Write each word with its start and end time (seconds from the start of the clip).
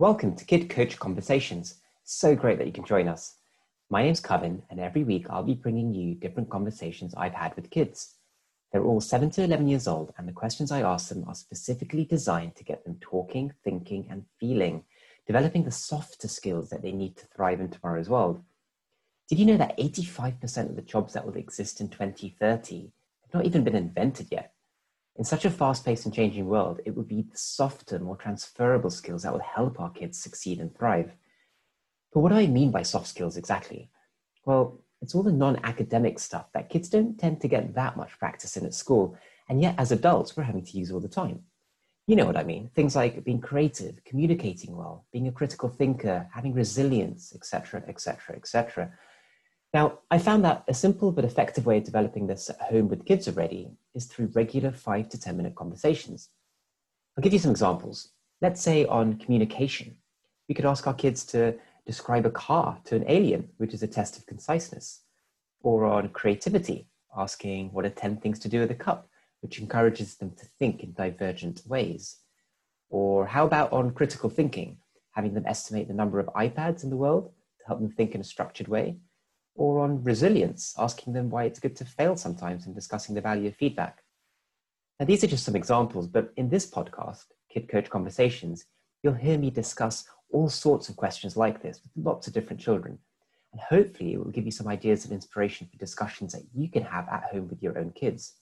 Welcome 0.00 0.36
to 0.36 0.44
Kid 0.44 0.70
Coach 0.70 0.96
Conversations. 0.96 1.80
So 2.04 2.36
great 2.36 2.58
that 2.58 2.68
you 2.68 2.72
can 2.72 2.84
join 2.84 3.08
us. 3.08 3.34
My 3.90 4.00
name's 4.00 4.20
Coven, 4.20 4.62
and 4.70 4.78
every 4.78 5.02
week 5.02 5.26
I'll 5.28 5.42
be 5.42 5.54
bringing 5.54 5.92
you 5.92 6.14
different 6.14 6.50
conversations 6.50 7.16
I've 7.16 7.34
had 7.34 7.56
with 7.56 7.70
kids. 7.70 8.14
They're 8.70 8.84
all 8.84 9.00
7 9.00 9.28
to 9.30 9.42
11 9.42 9.66
years 9.66 9.88
old, 9.88 10.14
and 10.16 10.28
the 10.28 10.32
questions 10.32 10.70
I 10.70 10.82
ask 10.82 11.08
them 11.08 11.24
are 11.26 11.34
specifically 11.34 12.04
designed 12.04 12.54
to 12.54 12.62
get 12.62 12.84
them 12.84 12.98
talking, 13.00 13.52
thinking, 13.64 14.06
and 14.08 14.24
feeling, 14.38 14.84
developing 15.26 15.64
the 15.64 15.72
softer 15.72 16.28
skills 16.28 16.70
that 16.70 16.82
they 16.82 16.92
need 16.92 17.16
to 17.16 17.26
thrive 17.26 17.58
in 17.58 17.68
tomorrow's 17.68 18.08
world. 18.08 18.40
Did 19.28 19.40
you 19.40 19.46
know 19.46 19.56
that 19.56 19.76
85% 19.78 20.70
of 20.70 20.76
the 20.76 20.82
jobs 20.82 21.14
that 21.14 21.26
will 21.26 21.34
exist 21.34 21.80
in 21.80 21.88
2030 21.88 22.92
have 23.22 23.34
not 23.34 23.46
even 23.46 23.64
been 23.64 23.74
invented 23.74 24.28
yet? 24.30 24.52
In 25.18 25.24
such 25.24 25.44
a 25.44 25.50
fast 25.50 25.84
paced 25.84 26.04
and 26.04 26.14
changing 26.14 26.46
world, 26.46 26.80
it 26.84 26.96
would 26.96 27.08
be 27.08 27.22
the 27.22 27.36
softer, 27.36 27.98
more 27.98 28.16
transferable 28.16 28.88
skills 28.88 29.24
that 29.24 29.32
will 29.32 29.40
help 29.40 29.80
our 29.80 29.90
kids 29.90 30.16
succeed 30.16 30.60
and 30.60 30.72
thrive. 30.76 31.10
But 32.12 32.20
what 32.20 32.28
do 32.28 32.36
I 32.36 32.46
mean 32.46 32.70
by 32.70 32.82
soft 32.82 33.08
skills 33.08 33.36
exactly? 33.36 33.90
Well, 34.44 34.80
it's 35.02 35.16
all 35.16 35.24
the 35.24 35.32
non 35.32 35.58
academic 35.64 36.20
stuff 36.20 36.46
that 36.54 36.70
kids 36.70 36.88
don't 36.88 37.18
tend 37.18 37.40
to 37.40 37.48
get 37.48 37.74
that 37.74 37.96
much 37.96 38.16
practice 38.20 38.56
in 38.56 38.64
at 38.64 38.74
school, 38.74 39.18
and 39.48 39.60
yet 39.60 39.74
as 39.76 39.90
adults, 39.90 40.36
we're 40.36 40.44
having 40.44 40.64
to 40.64 40.78
use 40.78 40.92
all 40.92 41.00
the 41.00 41.08
time. 41.08 41.42
You 42.06 42.14
know 42.14 42.24
what 42.24 42.36
I 42.36 42.44
mean? 42.44 42.70
Things 42.76 42.94
like 42.94 43.24
being 43.24 43.40
creative, 43.40 44.02
communicating 44.04 44.76
well, 44.76 45.04
being 45.12 45.26
a 45.26 45.32
critical 45.32 45.68
thinker, 45.68 46.28
having 46.32 46.54
resilience, 46.54 47.34
etc., 47.34 47.82
etc., 47.88 48.36
etc. 48.36 48.92
Now, 49.74 49.98
I 50.10 50.18
found 50.18 50.44
that 50.44 50.64
a 50.66 50.72
simple 50.72 51.12
but 51.12 51.26
effective 51.26 51.66
way 51.66 51.78
of 51.78 51.84
developing 51.84 52.26
this 52.26 52.48
at 52.48 52.60
home 52.60 52.88
with 52.88 53.04
kids 53.04 53.28
already 53.28 53.70
is 53.94 54.06
through 54.06 54.30
regular 54.34 54.72
five 54.72 55.10
to 55.10 55.20
10 55.20 55.36
minute 55.36 55.54
conversations. 55.54 56.30
I'll 57.16 57.22
give 57.22 57.34
you 57.34 57.38
some 57.38 57.50
examples. 57.50 58.10
Let's 58.40 58.62
say 58.62 58.86
on 58.86 59.18
communication, 59.18 59.96
we 60.48 60.54
could 60.54 60.64
ask 60.64 60.86
our 60.86 60.94
kids 60.94 61.24
to 61.26 61.56
describe 61.84 62.24
a 62.24 62.30
car 62.30 62.78
to 62.84 62.96
an 62.96 63.04
alien, 63.08 63.50
which 63.58 63.74
is 63.74 63.82
a 63.82 63.86
test 63.86 64.16
of 64.16 64.24
conciseness. 64.24 65.02
Or 65.62 65.84
on 65.84 66.08
creativity, 66.10 66.88
asking 67.16 67.72
what 67.72 67.84
are 67.84 67.90
10 67.90 68.18
things 68.18 68.38
to 68.40 68.48
do 68.48 68.60
with 68.60 68.70
a 68.70 68.74
cup, 68.74 69.08
which 69.40 69.58
encourages 69.58 70.16
them 70.16 70.30
to 70.30 70.46
think 70.58 70.82
in 70.82 70.92
divergent 70.92 71.62
ways. 71.66 72.16
Or 72.88 73.26
how 73.26 73.44
about 73.44 73.72
on 73.72 73.90
critical 73.90 74.30
thinking, 74.30 74.78
having 75.10 75.34
them 75.34 75.44
estimate 75.46 75.88
the 75.88 75.94
number 75.94 76.20
of 76.20 76.26
iPads 76.28 76.84
in 76.84 76.90
the 76.90 76.96
world 76.96 77.32
to 77.60 77.66
help 77.66 77.80
them 77.80 77.90
think 77.90 78.14
in 78.14 78.20
a 78.20 78.24
structured 78.24 78.68
way, 78.68 78.96
or 79.58 79.80
on 79.80 80.02
resilience, 80.04 80.72
asking 80.78 81.12
them 81.12 81.28
why 81.28 81.42
it's 81.44 81.58
good 81.58 81.74
to 81.74 81.84
fail 81.84 82.16
sometimes 82.16 82.64
and 82.64 82.74
discussing 82.74 83.14
the 83.14 83.20
value 83.20 83.48
of 83.48 83.56
feedback. 83.56 84.04
Now, 84.98 85.06
these 85.06 85.24
are 85.24 85.28
just 85.28 85.44
some 85.44 85.56
examples, 85.56 86.06
but 86.06 86.32
in 86.36 86.48
this 86.48 86.70
podcast, 86.70 87.24
Kid 87.52 87.68
Coach 87.68 87.90
Conversations, 87.90 88.66
you'll 89.02 89.14
hear 89.14 89.36
me 89.36 89.50
discuss 89.50 90.04
all 90.30 90.48
sorts 90.48 90.88
of 90.88 90.96
questions 90.96 91.36
like 91.36 91.60
this 91.60 91.80
with 91.82 92.04
lots 92.04 92.28
of 92.28 92.32
different 92.32 92.60
children. 92.60 92.98
And 93.52 93.60
hopefully, 93.60 94.12
it 94.12 94.18
will 94.18 94.30
give 94.30 94.44
you 94.44 94.52
some 94.52 94.68
ideas 94.68 95.04
and 95.04 95.12
inspiration 95.12 95.66
for 95.70 95.76
discussions 95.76 96.32
that 96.34 96.42
you 96.54 96.68
can 96.68 96.84
have 96.84 97.08
at 97.08 97.24
home 97.24 97.48
with 97.48 97.60
your 97.60 97.76
own 97.78 97.90
kids. 97.90 98.34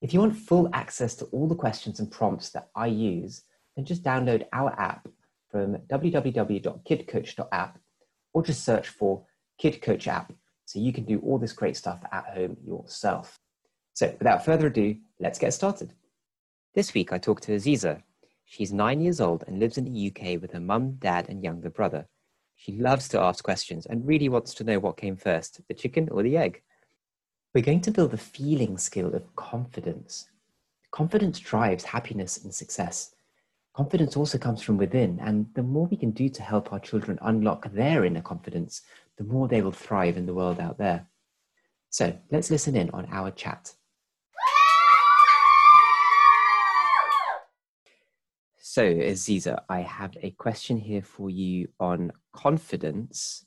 If 0.00 0.14
you 0.14 0.20
want 0.20 0.36
full 0.36 0.68
access 0.72 1.16
to 1.16 1.24
all 1.26 1.48
the 1.48 1.54
questions 1.56 1.98
and 1.98 2.10
prompts 2.10 2.50
that 2.50 2.68
I 2.76 2.86
use, 2.86 3.42
then 3.74 3.84
just 3.84 4.04
download 4.04 4.44
our 4.52 4.78
app 4.78 5.08
from 5.50 5.76
www.kidcoach.app 5.88 7.78
or 8.32 8.42
just 8.42 8.64
search 8.64 8.88
for 8.88 9.24
Kid 9.58 9.80
Coach 9.82 10.08
app 10.08 10.32
so 10.64 10.78
you 10.78 10.92
can 10.92 11.04
do 11.04 11.18
all 11.20 11.38
this 11.38 11.52
great 11.52 11.76
stuff 11.76 12.00
at 12.10 12.24
home 12.34 12.56
yourself. 12.64 13.38
So, 13.92 14.14
without 14.18 14.44
further 14.44 14.66
ado, 14.66 14.96
let's 15.20 15.38
get 15.38 15.52
started. 15.54 15.92
This 16.74 16.94
week 16.94 17.12
I 17.12 17.18
talked 17.18 17.44
to 17.44 17.52
Aziza. 17.52 18.02
She's 18.44 18.72
nine 18.72 19.00
years 19.00 19.20
old 19.20 19.44
and 19.46 19.58
lives 19.58 19.78
in 19.78 19.84
the 19.84 20.08
UK 20.08 20.40
with 20.40 20.52
her 20.52 20.60
mum, 20.60 20.96
dad, 20.98 21.28
and 21.28 21.44
younger 21.44 21.70
brother. 21.70 22.08
She 22.56 22.72
loves 22.72 23.08
to 23.08 23.20
ask 23.20 23.44
questions 23.44 23.86
and 23.86 24.06
really 24.06 24.28
wants 24.28 24.54
to 24.54 24.64
know 24.64 24.78
what 24.78 24.96
came 24.96 25.16
first, 25.16 25.60
the 25.68 25.74
chicken 25.74 26.08
or 26.10 26.22
the 26.22 26.36
egg. 26.36 26.62
We're 27.54 27.64
going 27.64 27.82
to 27.82 27.90
build 27.90 28.10
the 28.10 28.18
feeling 28.18 28.78
skill 28.78 29.14
of 29.14 29.36
confidence. 29.36 30.28
Confidence 30.90 31.38
drives 31.38 31.84
happiness 31.84 32.42
and 32.42 32.52
success. 32.52 33.14
Confidence 33.74 34.16
also 34.16 34.38
comes 34.38 34.62
from 34.62 34.76
within, 34.76 35.18
and 35.20 35.46
the 35.54 35.62
more 35.62 35.86
we 35.86 35.96
can 35.96 36.12
do 36.12 36.28
to 36.28 36.42
help 36.42 36.72
our 36.72 36.78
children 36.78 37.18
unlock 37.22 37.72
their 37.72 38.04
inner 38.04 38.22
confidence, 38.22 38.82
the 39.18 39.24
more 39.24 39.48
they 39.48 39.62
will 39.62 39.72
thrive 39.72 40.16
in 40.16 40.26
the 40.26 40.34
world 40.34 40.60
out 40.60 40.78
there. 40.78 41.08
So 41.90 42.16
let's 42.30 42.52
listen 42.52 42.76
in 42.76 42.90
on 42.90 43.08
our 43.10 43.32
chat. 43.32 43.74
So, 48.58 48.84
Aziza, 48.84 49.62
I 49.68 49.80
have 49.80 50.16
a 50.22 50.30
question 50.30 50.78
here 50.78 51.02
for 51.02 51.28
you 51.28 51.68
on 51.80 52.12
confidence. 52.32 53.44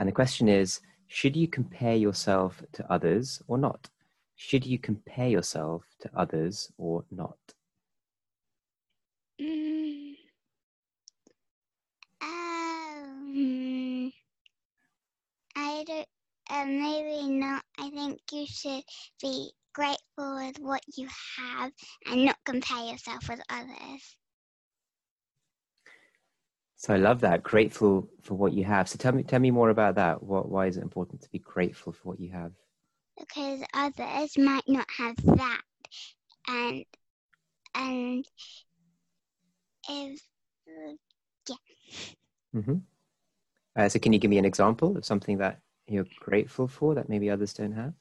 And 0.00 0.08
the 0.08 0.12
question 0.12 0.48
is 0.48 0.80
Should 1.06 1.36
you 1.36 1.46
compare 1.46 1.94
yourself 1.94 2.64
to 2.72 2.92
others 2.92 3.40
or 3.46 3.58
not? 3.58 3.90
Should 4.34 4.66
you 4.66 4.80
compare 4.80 5.28
yourself 5.28 5.84
to 6.00 6.10
others 6.16 6.72
or 6.78 7.04
not? 7.12 7.38
Mm. 9.42 10.14
Um, 12.22 14.12
I 15.56 15.84
don't, 15.84 16.08
uh, 16.48 16.64
maybe 16.66 17.28
not. 17.28 17.64
I 17.76 17.90
think 17.90 18.20
you 18.30 18.46
should 18.46 18.84
be 19.20 19.50
grateful 19.72 20.36
with 20.36 20.58
what 20.60 20.82
you 20.96 21.08
have 21.38 21.72
and 22.06 22.24
not 22.24 22.36
compare 22.44 22.86
yourself 22.86 23.28
with 23.28 23.40
others. 23.50 24.16
So 26.76 26.94
I 26.94 26.98
love 26.98 27.20
that. 27.22 27.42
Grateful 27.42 28.08
for 28.22 28.34
what 28.34 28.52
you 28.52 28.64
have. 28.64 28.88
So 28.88 28.96
tell 28.96 29.12
me, 29.12 29.24
tell 29.24 29.40
me 29.40 29.50
more 29.50 29.70
about 29.70 29.96
that. 29.96 30.22
What, 30.22 30.48
why 30.48 30.66
is 30.66 30.76
it 30.76 30.82
important 30.82 31.22
to 31.22 31.30
be 31.30 31.40
grateful 31.40 31.92
for 31.92 32.10
what 32.10 32.20
you 32.20 32.30
have? 32.30 32.52
Because 33.18 33.62
others 33.74 34.38
might 34.38 34.68
not 34.68 34.86
have 34.98 35.16
that, 35.16 35.62
and 36.48 36.84
and 37.74 38.24
if 39.88 40.20
yeah. 41.48 41.56
Mm-hmm. 42.54 42.76
Uh, 43.74 43.88
so 43.88 43.98
can 43.98 44.12
you 44.12 44.18
give 44.18 44.30
me 44.30 44.38
an 44.38 44.44
example 44.44 44.96
of 44.96 45.04
something 45.04 45.38
that 45.38 45.60
you're 45.86 46.06
grateful 46.20 46.68
for 46.68 46.94
that 46.94 47.08
maybe 47.08 47.30
others 47.30 47.54
don't 47.54 47.72
have? 47.72 47.94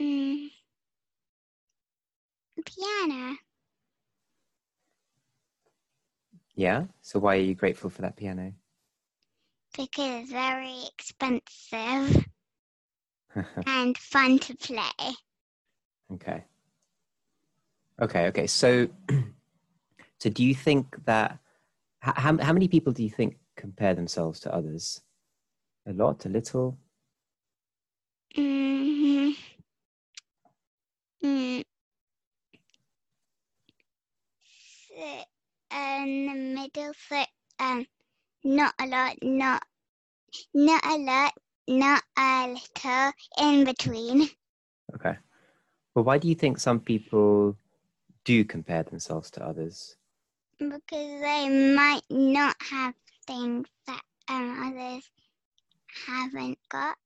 Mm. 0.00 0.48
Piano. 2.64 3.36
Yeah. 6.54 6.84
So 7.02 7.20
why 7.20 7.36
are 7.36 7.40
you 7.40 7.54
grateful 7.54 7.88
for 7.90 8.02
that 8.02 8.16
piano? 8.16 8.52
Because 9.76 10.22
it's 10.22 10.32
very 10.32 10.74
expensive 10.92 12.26
and 13.66 13.96
fun 13.96 14.38
to 14.40 14.56
play. 14.56 15.14
okay. 16.14 16.44
Okay. 18.00 18.26
Okay. 18.26 18.46
So, 18.46 18.88
so 20.18 20.30
do 20.30 20.44
you 20.44 20.54
think 20.54 20.96
that 21.04 21.38
how 22.00 22.36
how 22.38 22.52
many 22.52 22.68
people 22.68 22.92
do 22.92 23.02
you 23.02 23.10
think 23.10 23.36
compare 23.56 23.94
themselves 23.94 24.40
to 24.40 24.54
others? 24.54 25.00
A 25.86 25.92
lot, 25.92 26.26
a 26.26 26.28
little. 26.28 26.78
Mm-hmm. 28.36 29.30
Mm. 31.24 31.64
In 35.70 36.26
the 36.26 36.34
middle, 36.34 36.92
so 37.08 37.24
um, 37.60 37.86
not 38.44 38.74
a 38.80 38.86
lot, 38.86 39.16
not 39.22 39.62
not 40.54 40.84
a 40.84 40.98
lot, 40.98 41.32
not 41.68 42.02
a 42.18 42.48
little, 42.48 43.12
in 43.40 43.64
between. 43.64 44.28
Okay. 44.94 45.16
Well, 45.94 46.04
why 46.04 46.18
do 46.18 46.28
you 46.28 46.34
think 46.34 46.58
some 46.58 46.80
people 46.80 47.56
do 48.24 48.44
compare 48.44 48.82
themselves 48.82 49.30
to 49.32 49.44
others? 49.44 49.97
Because 50.58 51.20
they 51.20 51.74
might 51.74 52.02
not 52.10 52.56
have 52.60 52.94
things 53.26 53.68
that 53.86 54.02
um, 54.28 54.60
others 54.66 55.08
haven't 56.06 56.58
got. 56.68 56.96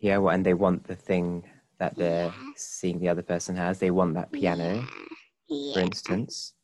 Yeah, 0.00 0.18
well, 0.18 0.34
and 0.34 0.44
they 0.44 0.54
want 0.54 0.84
the 0.84 0.96
thing 0.96 1.44
that 1.78 1.96
they're 1.96 2.32
Yeah. 2.32 2.52
seeing 2.56 2.98
the 2.98 3.08
other 3.08 3.22
person 3.22 3.56
has. 3.56 3.78
They 3.78 3.90
want 3.90 4.14
that 4.14 4.32
piano, 4.32 4.86
Yeah. 5.48 5.74
for 5.74 5.80
instance. 5.80 6.54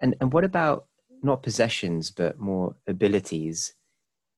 And 0.00 0.16
and 0.20 0.32
what 0.32 0.44
about 0.44 0.86
not 1.22 1.42
possessions, 1.42 2.10
but 2.10 2.38
more 2.38 2.76
abilities? 2.86 3.74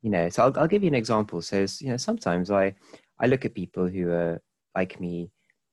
You 0.02 0.10
know, 0.10 0.28
so 0.28 0.44
I'll 0.44 0.58
I'll 0.58 0.68
give 0.68 0.82
you 0.82 0.88
an 0.88 0.94
example. 0.94 1.42
So 1.42 1.66
you 1.80 1.90
know, 1.90 1.96
sometimes 1.96 2.50
I 2.50 2.74
I 3.18 3.26
look 3.26 3.44
at 3.44 3.54
people 3.54 3.88
who 3.88 4.10
are 4.10 4.42
like 4.76 5.00
me, 5.00 5.30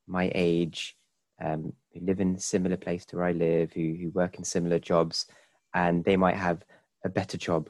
my 0.08 0.32
age, 0.34 0.98
um, 1.44 1.74
who 1.94 2.00
live 2.06 2.20
in 2.20 2.36
a 2.36 2.40
similar 2.40 2.78
place 2.78 3.06
to 3.06 3.18
where 3.18 3.26
I 3.26 3.32
live, 3.32 3.74
who 3.74 3.96
who 4.00 4.10
work 4.10 4.38
in 4.38 4.44
similar 4.44 4.80
jobs, 4.80 5.26
and 5.74 6.04
they 6.04 6.18
might 6.18 6.36
have 6.36 6.64
a 7.04 7.10
better 7.10 7.38
job, 7.38 7.70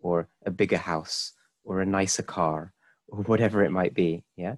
or 0.00 0.28
a 0.44 0.50
bigger 0.50 0.78
house, 0.78 1.32
or 1.64 1.80
a 1.80 1.86
nicer 1.86 2.22
car, 2.22 2.72
or 3.08 3.22
whatever 3.24 3.64
it 3.64 3.70
might 3.70 3.94
be. 3.94 4.24
Yeah. 4.36 4.56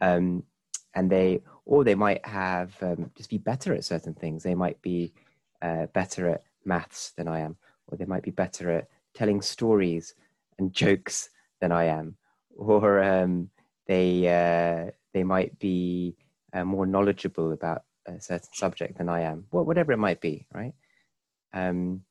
Um, 0.00 0.44
and 0.94 1.10
they 1.10 1.42
or 1.64 1.84
they 1.84 1.94
might 1.94 2.24
have 2.26 2.74
um, 2.82 3.10
just 3.16 3.30
be 3.30 3.38
better 3.38 3.74
at 3.74 3.84
certain 3.84 4.14
things 4.14 4.42
they 4.42 4.54
might 4.54 4.80
be 4.82 5.12
uh, 5.62 5.86
better 5.86 6.28
at 6.28 6.44
maths 6.64 7.12
than 7.16 7.28
I 7.28 7.40
am, 7.40 7.56
or 7.86 7.96
they 7.96 8.04
might 8.04 8.22
be 8.22 8.30
better 8.30 8.70
at 8.70 8.88
telling 9.14 9.40
stories 9.42 10.14
and 10.58 10.72
jokes 10.82 11.30
than 11.60 11.72
I 11.72 11.84
am, 11.84 12.16
or 12.56 13.02
um, 13.02 13.50
they 13.86 14.28
uh, 14.28 14.90
they 15.12 15.24
might 15.24 15.58
be 15.58 16.16
uh, 16.54 16.64
more 16.64 16.86
knowledgeable 16.86 17.52
about 17.52 17.82
a 18.06 18.20
certain 18.20 18.52
subject 18.52 18.98
than 18.98 19.08
I 19.08 19.22
am, 19.22 19.46
well, 19.50 19.64
whatever 19.64 19.92
it 19.92 19.98
might 19.98 20.20
be, 20.20 20.46
right? 20.52 20.72
Um, 21.52 22.02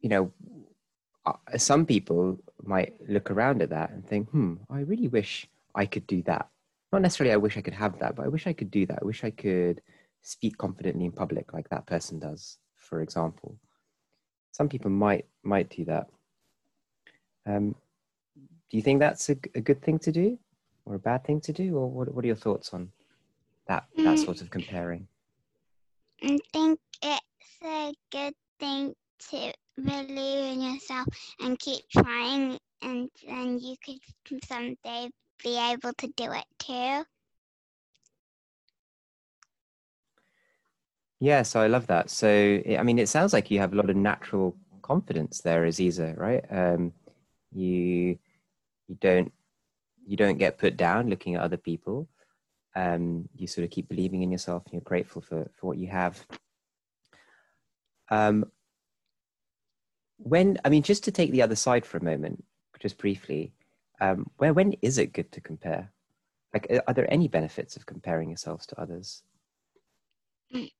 you 0.00 0.08
know, 0.08 0.32
uh, 1.24 1.58
some 1.58 1.86
people 1.86 2.38
might 2.62 2.94
look 3.08 3.30
around 3.30 3.62
at 3.62 3.70
that 3.70 3.90
and 3.90 4.06
think, 4.06 4.30
hmm, 4.30 4.54
I 4.70 4.80
really 4.80 5.08
wish 5.08 5.46
I 5.74 5.86
could 5.86 6.06
do 6.06 6.22
that. 6.22 6.48
Not 6.92 7.02
necessarily 7.02 7.34
I 7.34 7.36
wish 7.38 7.56
I 7.56 7.62
could 7.62 7.74
have 7.74 7.98
that, 7.98 8.16
but 8.16 8.24
I 8.24 8.28
wish 8.28 8.46
I 8.46 8.52
could 8.52 8.70
do 8.70 8.86
that. 8.86 9.00
I 9.02 9.04
wish 9.04 9.24
I 9.24 9.30
could 9.30 9.82
speak 10.22 10.56
confidently 10.56 11.04
in 11.04 11.12
public 11.12 11.52
like 11.52 11.68
that 11.68 11.86
person 11.86 12.18
does, 12.18 12.58
for 12.76 13.02
example. 13.02 13.58
Some 14.52 14.68
people 14.68 14.90
might 14.90 15.26
might 15.42 15.68
do 15.68 15.84
that. 15.84 16.08
Um, 17.44 17.74
do 18.70 18.76
you 18.76 18.82
think 18.82 19.00
that's 19.00 19.28
a, 19.28 19.36
a 19.54 19.60
good 19.60 19.82
thing 19.82 19.98
to 20.00 20.12
do 20.12 20.38
or 20.86 20.94
a 20.94 20.98
bad 20.98 21.24
thing 21.24 21.40
to 21.42 21.52
do? 21.52 21.76
Or 21.76 21.90
what, 21.90 22.14
what 22.14 22.24
are 22.24 22.28
your 22.28 22.36
thoughts 22.36 22.72
on 22.72 22.90
that, 23.68 23.84
that 23.96 24.16
mm. 24.16 24.24
sort 24.24 24.40
of 24.40 24.50
comparing? 24.50 25.06
I 26.22 26.38
think 26.52 26.80
it's 27.02 27.22
a 27.62 27.92
good 28.10 28.34
thing 28.58 28.94
to 29.30 29.52
believe 29.76 30.54
in 30.54 30.62
yourself 30.62 31.06
and 31.40 31.58
keep 31.58 31.82
trying, 31.90 32.58
and 32.80 33.10
then 33.26 33.58
you 33.58 33.76
could 33.84 34.44
someday 34.44 35.10
be 35.42 35.58
able 35.58 35.92
to 35.92 36.06
do 36.16 36.32
it 36.32 36.44
too. 36.58 37.04
Yeah, 41.18 41.42
so 41.42 41.60
I 41.60 41.66
love 41.66 41.86
that. 41.86 42.10
So, 42.10 42.28
I 42.28 42.82
mean, 42.82 42.98
it 42.98 43.08
sounds 43.08 43.32
like 43.32 43.50
you 43.50 43.58
have 43.58 43.72
a 43.72 43.76
lot 43.76 43.88
of 43.88 43.96
natural 43.96 44.54
confidence 44.82 45.40
there, 45.40 45.62
Aziza, 45.62 46.16
right? 46.16 46.44
Um, 46.50 46.92
you 47.52 48.18
you 48.88 48.96
don't 49.00 49.32
you 50.06 50.16
don't 50.16 50.38
get 50.38 50.58
put 50.58 50.76
down 50.76 51.10
looking 51.10 51.34
at 51.34 51.42
other 51.42 51.56
people. 51.56 52.08
Um, 52.74 53.28
you 53.34 53.46
sort 53.46 53.64
of 53.64 53.70
keep 53.70 53.88
believing 53.88 54.22
in 54.22 54.30
yourself, 54.30 54.64
and 54.64 54.74
you're 54.74 54.82
grateful 54.82 55.22
for 55.22 55.50
for 55.58 55.66
what 55.66 55.78
you 55.78 55.88
have. 55.88 56.24
Um, 58.10 58.50
when 60.18 60.58
I 60.64 60.68
mean, 60.68 60.82
just 60.82 61.04
to 61.04 61.12
take 61.12 61.32
the 61.32 61.42
other 61.42 61.56
side 61.56 61.84
for 61.84 61.98
a 61.98 62.04
moment, 62.04 62.44
just 62.80 62.98
briefly, 62.98 63.52
um, 64.00 64.30
where 64.36 64.52
when 64.52 64.74
is 64.82 64.98
it 64.98 65.12
good 65.12 65.32
to 65.32 65.40
compare? 65.40 65.90
Like, 66.54 66.82
are 66.86 66.94
there 66.94 67.12
any 67.12 67.28
benefits 67.28 67.76
of 67.76 67.86
comparing 67.86 68.30
yourselves 68.30 68.66
to 68.66 68.80
others? 68.80 69.22
Mm. 70.54 70.70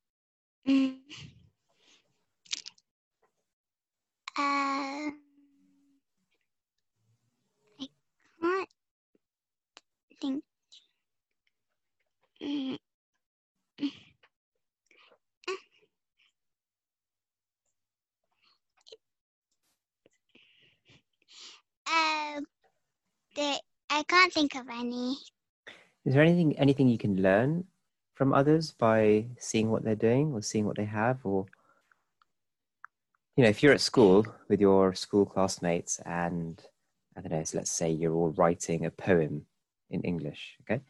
Uh, 4.39 5.11
I 7.79 7.87
can't 8.41 8.69
think. 10.21 10.45
Mm. 12.43 12.79
Uh, 21.89 22.41
I 23.91 24.03
can't 24.09 24.33
think 24.33 24.55
of 24.57 24.67
any. 24.71 25.17
Is 26.05 26.15
there 26.15 26.23
anything 26.23 26.59
anything 26.59 26.89
you 26.89 26.99
can 26.99 27.23
learn 27.23 27.65
from 28.15 28.33
others 28.33 28.73
by 28.73 29.27
seeing 29.39 29.71
what 29.71 29.85
they're 29.85 29.95
doing 29.95 30.33
or 30.33 30.43
seeing 30.43 30.67
what 30.67 30.77
they 30.77 30.85
have 30.85 31.19
or 31.25 31.47
you 33.37 33.45
know 33.45 33.51
if 33.51 33.63
you're 33.63 33.75
at 33.75 33.81
school 33.81 34.27
with 34.49 34.61
your 34.61 34.95
school 34.95 35.27
classmates 35.27 36.01
and 36.07 36.63
i 37.17 37.21
don't 37.21 37.33
know 37.33 37.45
so 37.45 37.59
let's 37.59 37.71
say 37.71 37.91
you're 37.91 38.15
all 38.15 38.33
writing 38.33 38.87
a 38.87 38.91
poem 38.91 39.45
in 39.91 40.03
english 40.03 40.57
okay? 40.63 40.83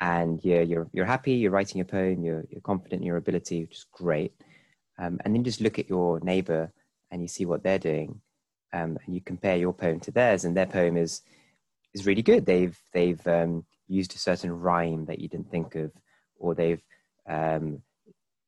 And 0.00 0.44
you're 0.44 0.62
you're, 0.62 0.88
you're 0.92 1.06
happy 1.06 1.34
you're 1.34 1.50
writing 1.52 1.80
a 1.80 1.84
poem 1.84 2.24
you're, 2.24 2.44
you're 2.50 2.60
confident 2.60 3.02
in 3.02 3.06
your 3.06 3.16
ability 3.16 3.62
which 3.62 3.76
is 3.76 3.86
great. 3.92 4.32
Um, 4.98 5.18
and 5.24 5.34
then 5.34 5.44
just 5.44 5.60
look 5.60 5.78
at 5.78 5.88
your 5.88 6.20
neighbor 6.20 6.72
and 7.10 7.22
you 7.22 7.28
see 7.28 7.46
what 7.46 7.62
they're 7.62 7.78
doing 7.78 8.20
um, 8.72 8.98
and 9.04 9.14
you 9.14 9.20
compare 9.20 9.56
your 9.56 9.72
poem 9.72 10.00
to 10.00 10.10
theirs 10.10 10.44
and 10.44 10.56
their 10.56 10.66
poem 10.66 10.96
is 10.96 11.22
is 11.94 12.06
really 12.06 12.22
good. 12.22 12.46
They've 12.46 12.78
they've 12.92 13.26
um, 13.26 13.64
used 13.88 14.14
a 14.14 14.18
certain 14.18 14.52
rhyme 14.52 15.06
that 15.06 15.18
you 15.18 15.28
didn't 15.28 15.50
think 15.50 15.74
of 15.74 15.92
or 16.38 16.54
they've 16.54 16.82
um, 17.28 17.82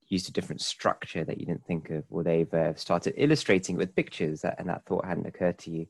used 0.09 0.29
a 0.29 0.33
different 0.33 0.61
structure 0.61 1.25
that 1.25 1.39
you 1.39 1.47
didn't 1.47 1.67
think 1.67 1.91
of, 1.91 2.05
or 2.11 2.23
they've 2.23 2.53
uh, 2.53 2.75
started 2.75 3.15
illustrating 3.17 3.77
with 3.77 3.97
pictures 3.97 4.43
that, 4.43 4.57
and 4.59 4.69
that 4.69 4.85
thought 4.85 5.05
hadn't 5.05 5.27
occurred 5.27 5.59
to 5.59 5.71
you. 5.71 5.87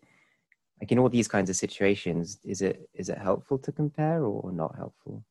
Like 0.84 0.92
in 0.92 0.98
all 0.98 1.08
these 1.08 1.28
kinds 1.28 1.48
of 1.48 1.56
situations, 1.56 2.38
is 2.44 2.60
it 2.60 2.90
is 2.92 3.08
it 3.08 3.16
helpful 3.16 3.56
to 3.56 3.72
compare 3.72 4.22
or 4.22 4.52
not 4.52 4.76
helpful? 4.76 5.24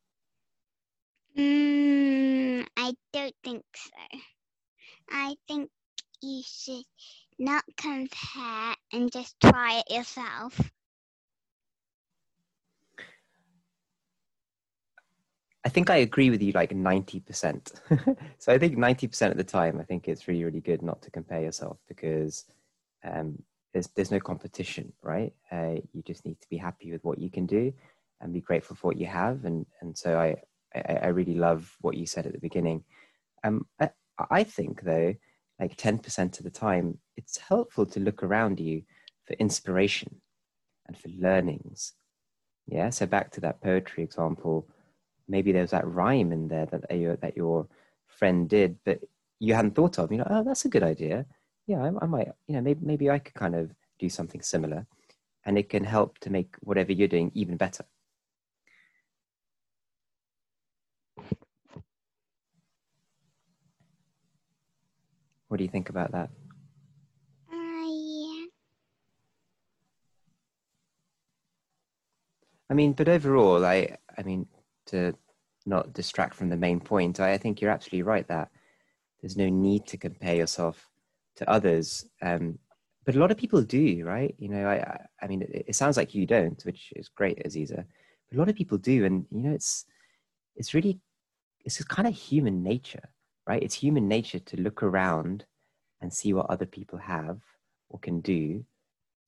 Mm, 1.37 2.65
I 2.75 2.95
don't 3.13 3.35
think 3.43 3.63
so. 3.75 4.19
I 5.11 5.35
think 5.47 5.69
you 6.23 6.41
should 6.43 6.85
not 7.37 7.63
compare 7.77 8.73
and 8.93 9.11
just 9.11 9.35
try 9.39 9.83
it 9.85 9.93
yourself. 9.95 10.59
I 15.63 15.69
think 15.69 15.91
I 15.91 15.97
agree 15.97 16.31
with 16.31 16.41
you 16.41 16.51
like 16.53 16.71
90%. 16.71 17.73
so 18.39 18.51
I 18.51 18.57
think 18.57 18.75
90% 18.75 19.29
of 19.29 19.37
the 19.37 19.43
time, 19.43 19.79
I 19.79 19.83
think 19.83 20.07
it's 20.07 20.27
really, 20.27 20.43
really 20.45 20.61
good 20.61 20.81
not 20.81 21.03
to 21.03 21.11
compare 21.11 21.41
yourself 21.41 21.77
because 21.87 22.45
um, 23.03 23.43
there's, 23.73 23.87
there's 23.95 24.11
no 24.11 24.19
competition, 24.19 24.93
right? 25.01 25.33
Uh, 25.51 25.75
you 25.93 26.03
just 26.05 26.25
need 26.25 26.39
to 26.41 26.49
be 26.49 26.57
happy 26.57 26.91
with 26.91 27.03
what 27.03 27.19
you 27.19 27.29
can 27.29 27.45
do 27.45 27.73
and 28.21 28.33
be 28.33 28.41
grateful 28.41 28.75
for 28.75 28.87
what 28.87 28.97
you 28.97 29.07
have. 29.07 29.45
And, 29.45 29.65
and 29.81 29.97
so 29.97 30.19
I, 30.19 30.35
I, 30.75 30.93
I 31.03 31.07
really 31.07 31.35
love 31.35 31.75
what 31.81 31.97
you 31.97 32.05
said 32.05 32.25
at 32.25 32.33
the 32.33 32.39
beginning. 32.39 32.83
Um, 33.43 33.65
I, 33.79 33.89
I 34.29 34.43
think 34.43 34.83
though, 34.83 35.15
like 35.59 35.75
10% 35.75 36.37
of 36.37 36.43
the 36.43 36.49
time, 36.49 36.99
it's 37.17 37.37
helpful 37.37 37.85
to 37.87 37.99
look 37.99 38.23
around 38.23 38.59
you 38.59 38.83
for 39.25 39.33
inspiration 39.33 40.21
and 40.87 40.97
for 40.97 41.09
learnings. 41.09 41.93
Yeah. 42.67 42.89
So 42.89 43.05
back 43.05 43.31
to 43.31 43.41
that 43.41 43.61
poetry 43.61 44.03
example, 44.03 44.67
maybe 45.27 45.51
there's 45.51 45.71
that 45.71 45.87
rhyme 45.87 46.31
in 46.31 46.47
there 46.47 46.65
that 46.67 46.97
your 46.97 47.15
that 47.17 47.35
your 47.35 47.67
friend 48.07 48.49
did, 48.49 48.77
but 48.85 48.99
you 49.39 49.53
hadn't 49.53 49.75
thought 49.75 49.99
of. 49.99 50.11
You 50.11 50.19
know, 50.19 50.27
oh, 50.29 50.43
that's 50.43 50.65
a 50.65 50.69
good 50.69 50.83
idea. 50.83 51.25
Yeah, 51.67 51.83
I, 51.83 51.91
I 52.03 52.07
might. 52.07 52.29
You 52.47 52.55
know, 52.55 52.61
maybe 52.61 52.79
maybe 52.85 53.09
I 53.09 53.19
could 53.19 53.35
kind 53.35 53.55
of 53.55 53.71
do 53.99 54.09
something 54.09 54.41
similar, 54.41 54.85
and 55.45 55.57
it 55.57 55.69
can 55.69 55.83
help 55.83 56.19
to 56.19 56.29
make 56.29 56.55
whatever 56.61 56.91
you're 56.91 57.07
doing 57.07 57.31
even 57.33 57.57
better. 57.57 57.85
What 65.47 65.57
do 65.57 65.63
you 65.63 65.69
think 65.69 65.89
about 65.89 66.11
that? 66.13 66.29
Uh, 67.51 67.87
yeah. 67.87 68.45
I 72.69 72.73
mean, 72.73 72.93
but 72.93 73.07
overall, 73.07 73.63
I 73.65 73.97
I 74.17 74.23
mean, 74.23 74.47
to 74.87 75.13
not 75.65 75.93
distract 75.93 76.35
from 76.35 76.49
the 76.49 76.57
main 76.57 76.79
point, 76.79 77.19
I, 77.19 77.37
think 77.37 77.61
you're 77.61 77.71
absolutely 77.71 78.03
right 78.03 78.27
that 78.27 78.49
there's 79.21 79.37
no 79.37 79.47
need 79.47 79.85
to 79.87 79.97
compare 79.97 80.35
yourself 80.35 80.89
to 81.37 81.49
others. 81.49 82.05
Um, 82.21 82.59
but 83.05 83.15
a 83.15 83.19
lot 83.19 83.31
of 83.31 83.37
people 83.37 83.61
do, 83.61 84.03
right? 84.05 84.33
You 84.37 84.49
know, 84.49 84.67
I, 84.67 85.05
I 85.21 85.27
mean, 85.27 85.41
it, 85.41 85.65
it, 85.67 85.75
sounds 85.75 85.97
like 85.97 86.15
you 86.15 86.25
don't, 86.25 86.61
which 86.63 86.93
is 86.95 87.09
great, 87.09 87.43
Aziza. 87.45 87.85
But 88.29 88.37
a 88.37 88.39
lot 88.39 88.49
of 88.49 88.55
people 88.55 88.77
do, 88.77 89.05
and 89.05 89.25
you 89.29 89.41
know, 89.41 89.51
it's 89.51 89.85
it's 90.55 90.73
really 90.73 90.99
it's 91.65 91.83
kind 91.83 92.07
of 92.07 92.13
human 92.13 92.63
nature, 92.63 93.09
right? 93.47 93.61
It's 93.61 93.75
human 93.75 94.07
nature 94.07 94.39
to 94.39 94.61
look 94.61 94.83
around 94.83 95.45
and 96.01 96.13
see 96.13 96.33
what 96.33 96.49
other 96.49 96.65
people 96.65 96.99
have 96.99 97.39
or 97.89 97.99
can 97.99 98.21
do, 98.21 98.63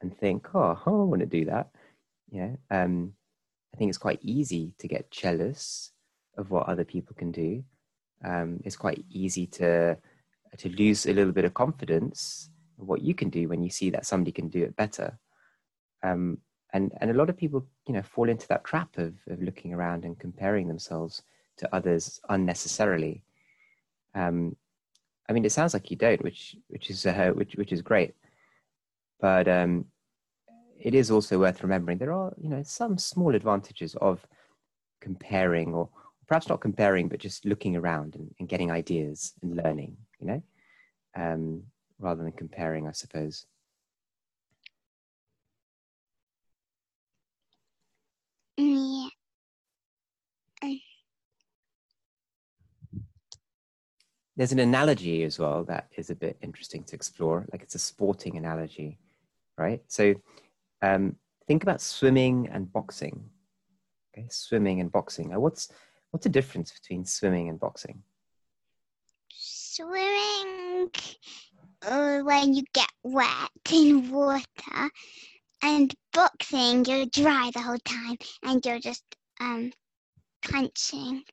and 0.02 0.18
think, 0.18 0.48
oh, 0.54 0.80
I 0.86 0.90
want 0.90 1.20
to 1.22 1.26
do 1.26 1.46
that. 1.46 1.70
Yeah, 2.32 2.56
um, 2.72 3.14
I 3.74 3.78
think 3.78 3.90
it's 3.90 3.98
quite 3.98 4.20
easy 4.22 4.74
to 4.80 4.88
get 4.88 5.12
jealous 5.12 5.92
of 6.38 6.50
what 6.50 6.68
other 6.68 6.86
people 6.86 7.16
can 7.16 7.32
do. 7.32 7.64
Um, 8.24 8.62
it's 8.64 8.78
quite 8.78 9.04
easy 9.10 9.48
to 9.48 9.98
to 10.58 10.70
lose 10.70 11.06
a 11.06 11.14
little 11.14 11.32
bit 11.32 11.46
of 11.46 11.54
confidence 11.54 12.50
in 12.80 12.88
what 12.88 13.02
you 13.02 13.14
can 13.14 13.30
do 13.30 13.48
when 13.48 13.62
you 13.62 13.70
see 13.70 13.90
that 13.90 14.06
somebody 14.06 14.32
can 14.32 14.50
do 14.50 14.64
it 14.64 14.76
better. 14.76 15.18
Um, 16.04 16.40
and 16.74 16.92
and 17.00 17.10
a 17.10 17.14
lot 17.14 17.30
of 17.30 17.38
people, 17.38 17.66
you 17.88 17.94
know, 17.94 18.02
fall 18.02 18.30
into 18.30 18.48
that 18.50 18.64
trap 18.64 18.98
of 18.98 19.14
of 19.30 19.42
looking 19.42 19.74
around 19.74 20.06
and 20.06 20.20
comparing 20.20 20.68
themselves 20.68 21.24
to 21.58 21.74
others 21.76 22.20
unnecessarily. 22.30 23.24
Um, 24.14 24.56
I 25.28 25.34
mean, 25.34 25.46
it 25.46 25.52
sounds 25.52 25.74
like 25.74 25.90
you 25.90 25.98
don't, 25.98 26.22
which 26.24 26.56
which 26.68 26.90
is 26.90 27.06
uh, 27.06 27.32
which 27.34 27.56
which 27.56 27.72
is 27.72 27.82
great. 27.82 28.14
But 29.20 29.48
um, 29.48 29.86
it 30.78 30.94
is 30.94 31.10
also 31.10 31.40
worth 31.40 31.64
remembering 31.64 31.98
there 31.98 32.14
are 32.14 32.34
you 32.38 32.50
know 32.50 32.64
some 32.64 32.98
small 32.98 33.34
advantages 33.34 33.96
of 34.02 34.26
comparing 35.02 35.74
or 35.74 35.90
perhaps 36.28 36.50
not 36.50 36.62
comparing, 36.62 37.08
but 37.08 37.20
just 37.20 37.46
looking 37.46 37.76
around 37.76 38.16
and, 38.16 38.34
and 38.40 38.50
getting 38.50 38.72
ideas 38.72 39.34
and 39.42 39.56
learning, 39.56 39.96
you 40.26 40.32
know, 40.34 40.44
um, 41.16 41.64
rather 42.00 42.24
than 42.24 42.32
comparing, 42.32 42.88
I 42.88 42.92
suppose. 42.92 43.46
Yeah. 48.58 49.08
There's 54.38 54.52
an 54.52 54.60
analogy 54.60 55.24
as 55.24 55.40
well 55.40 55.64
that 55.66 55.90
is 55.96 56.10
a 56.10 56.16
bit 56.16 56.38
interesting 56.42 56.84
to 56.86 56.96
explore. 56.96 57.46
Like 57.52 57.64
it's 57.64 57.76
a 57.76 57.80
sporting 57.80 58.36
analogy, 58.36 59.00
right? 59.58 59.82
So 59.88 60.16
um, 60.82 61.16
think 61.48 61.64
about 61.64 61.80
swimming 61.80 62.50
and 62.52 62.72
boxing. 62.72 63.30
Okay, 64.14 64.28
swimming 64.30 64.82
and 64.82 64.92
boxing. 64.92 65.30
Now, 65.30 65.40
what's 65.40 65.70
what's 66.12 66.26
the 66.26 66.30
difference 66.30 66.72
between 66.72 67.06
swimming 67.06 67.48
and 67.48 67.60
boxing? 67.60 68.04
Swimming 69.76 70.90
uh, 71.86 72.20
when 72.20 72.54
you 72.54 72.64
get 72.74 72.90
wet 73.04 73.50
in 73.70 74.10
water, 74.10 74.90
and 75.62 75.94
boxing 76.14 76.86
you're 76.86 77.06
dry 77.08 77.52
the 77.54 77.62
whole 77.62 77.78
time, 77.84 78.16
and 78.44 78.66
you're 78.66 78.80
just 78.80 79.04
um 79.42 79.74
punching. 80.50 81.24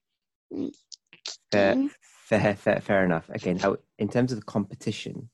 Fair, 1.52 1.88
fair, 2.02 2.56
fair, 2.56 2.80
fair 2.80 3.04
enough. 3.04 3.30
Okay, 3.36 3.54
now 3.54 3.76
in 4.00 4.08
terms 4.08 4.32
of 4.32 4.40
the 4.40 4.44
competition, 4.44 5.28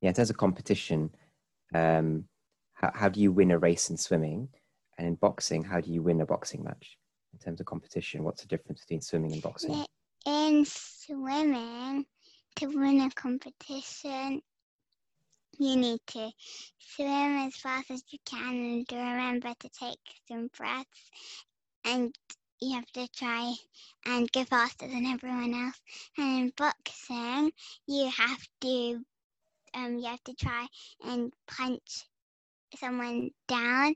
yeah, 0.00 0.08
in 0.08 0.14
terms 0.14 0.30
of 0.30 0.38
competition, 0.38 1.10
um, 1.74 2.24
how, 2.72 2.92
how 2.94 3.08
do 3.10 3.20
you 3.20 3.30
win 3.30 3.50
a 3.50 3.58
race 3.58 3.90
in 3.90 3.98
swimming? 3.98 4.48
And 4.96 5.06
in 5.06 5.16
boxing, 5.16 5.64
how 5.64 5.82
do 5.82 5.92
you 5.92 6.00
win 6.00 6.22
a 6.22 6.26
boxing 6.26 6.64
match? 6.64 6.96
In 7.34 7.40
terms 7.40 7.60
of 7.60 7.66
competition, 7.66 8.24
what's 8.24 8.40
the 8.40 8.48
difference 8.48 8.80
between 8.80 9.02
swimming 9.02 9.32
and 9.32 9.42
boxing? 9.42 9.84
In 10.24 10.64
swimming, 10.64 12.06
to 12.56 12.66
win 12.66 13.00
a 13.00 13.10
competition, 13.10 14.42
you 15.58 15.76
need 15.76 16.00
to 16.08 16.30
swim 16.78 17.46
as 17.46 17.56
fast 17.56 17.90
as 17.90 18.02
you 18.10 18.18
can 18.24 18.54
and 18.54 18.86
remember 18.90 19.52
to 19.58 19.68
take 19.68 19.98
some 20.28 20.48
breaths 20.56 21.10
and 21.84 22.14
you 22.60 22.74
have 22.74 22.90
to 22.92 23.08
try 23.08 23.52
and 24.06 24.30
go 24.30 24.44
faster 24.44 24.86
than 24.86 25.06
everyone 25.06 25.54
else. 25.54 25.80
And 26.16 26.40
in 26.40 26.52
boxing, 26.56 27.52
you 27.86 28.10
have 28.16 28.48
to 28.60 29.04
um 29.74 29.98
you 29.98 30.06
have 30.06 30.22
to 30.24 30.34
try 30.34 30.66
and 31.04 31.32
punch 31.46 32.04
someone 32.76 33.30
down 33.48 33.94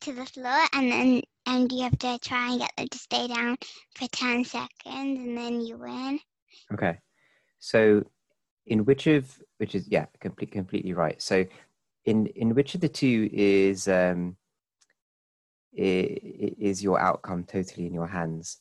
to 0.00 0.12
the 0.12 0.26
floor 0.26 0.60
and 0.72 0.92
then 0.92 1.22
and 1.46 1.72
you 1.72 1.82
have 1.82 1.98
to 1.98 2.18
try 2.18 2.50
and 2.50 2.60
get 2.60 2.76
them 2.76 2.88
to 2.88 2.98
stay 2.98 3.26
down 3.26 3.56
for 3.94 4.06
10 4.08 4.44
seconds 4.44 4.70
and 4.84 5.36
then 5.36 5.60
you 5.60 5.76
win. 5.76 6.20
Okay. 6.72 6.98
So 7.58 8.04
in 8.66 8.84
which 8.84 9.06
of 9.06 9.42
which 9.58 9.74
is 9.74 9.88
yeah, 9.88 10.06
complete, 10.20 10.52
completely 10.52 10.92
right. 10.92 11.20
So 11.20 11.44
in 12.04 12.26
in 12.28 12.54
which 12.54 12.74
of 12.74 12.80
the 12.80 12.88
two 12.88 13.28
is 13.32 13.88
um 13.88 14.36
is 15.72 16.82
your 16.82 16.98
outcome 16.98 17.44
totally 17.44 17.86
in 17.86 17.94
your 17.94 18.06
hands? 18.06 18.58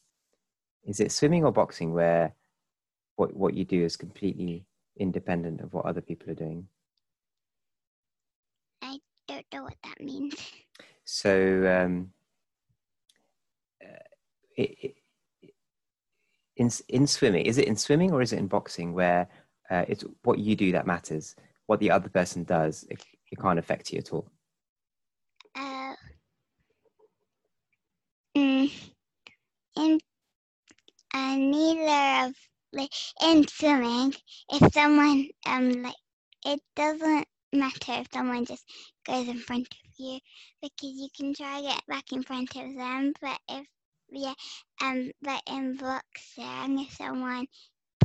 Is 0.83 0.99
it 0.99 1.11
swimming 1.11 1.43
or 1.43 1.51
boxing 1.51 1.93
where 1.93 2.33
what 3.15 3.35
what 3.35 3.53
you 3.53 3.65
do 3.65 3.83
is 3.83 3.97
completely 3.97 4.65
independent 4.97 5.61
of 5.61 5.73
what 5.73 5.85
other 5.85 6.01
people 6.01 6.29
are 6.31 6.35
doing? 6.35 6.67
I 8.81 8.99
don't 9.27 9.45
know 9.53 9.63
what 9.63 9.77
that 9.83 9.99
means. 9.99 10.35
So 11.03 11.83
um, 11.85 12.11
uh, 13.81 14.03
it, 14.55 14.77
it, 14.81 14.95
in 16.57 16.69
in 16.89 17.07
swimming, 17.07 17.45
is 17.45 17.57
it 17.57 17.67
in 17.67 17.75
swimming 17.75 18.11
or 18.11 18.21
is 18.21 18.33
it 18.33 18.39
in 18.39 18.47
boxing 18.47 18.93
where 18.93 19.27
uh, 19.69 19.85
it's 19.87 20.03
what 20.23 20.39
you 20.39 20.55
do 20.55 20.71
that 20.73 20.87
matters? 20.87 21.35
What 21.67 21.79
the 21.79 21.91
other 21.91 22.09
person 22.09 22.43
does, 22.43 22.85
it, 22.89 23.03
it 23.31 23.39
can't 23.39 23.59
affect 23.59 23.91
you 23.91 23.99
at 23.99 24.13
all. 24.13 24.27
Uh, 25.55 25.93
mm, 28.37 28.71
in 29.77 29.99
uh, 31.13 31.35
neither 31.35 32.27
of 32.27 32.35
like 32.73 32.91
in 33.23 33.47
swimming, 33.47 34.13
if 34.51 34.73
someone 34.73 35.27
um 35.45 35.71
like 35.83 35.95
it 36.45 36.59
doesn't 36.75 37.27
matter 37.53 37.93
if 37.93 38.07
someone 38.13 38.45
just 38.45 38.65
goes 39.05 39.27
in 39.27 39.39
front 39.39 39.67
of 39.67 39.91
you 39.97 40.19
because 40.61 40.73
you 40.81 41.07
can 41.15 41.33
try 41.33 41.61
get 41.61 41.81
back 41.87 42.11
in 42.11 42.23
front 42.23 42.55
of 42.55 42.75
them. 42.75 43.13
But 43.21 43.39
if 43.49 43.67
yeah, 44.09 44.33
um, 44.81 45.11
but 45.21 45.41
in 45.49 45.77
boxing, 45.77 46.79
if 46.79 46.93
someone 46.93 47.47